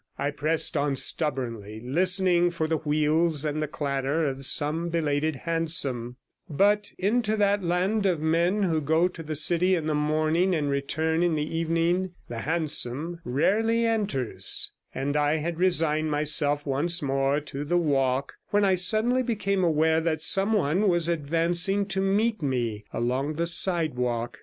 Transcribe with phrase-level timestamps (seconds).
[0.17, 6.15] I pressed on stubbornly, listening for the wheels and the clatter of some belated hansom;
[6.49, 10.71] but into that land of men who go to the city in the morning and
[10.71, 17.39] return in the evening the hansom rarely enters, and I had resigned myself once more
[17.39, 22.85] to the walk, when I suddenly became aware that someone was advancing to meet me
[22.91, 24.39] along the sidewalk.